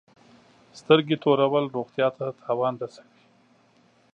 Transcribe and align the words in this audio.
سترګي 0.79 1.15
تورول 1.23 1.65
روغتیا 1.75 2.07
ته 2.17 2.25
تاوان 2.41 2.73
رسوي. 2.81 3.21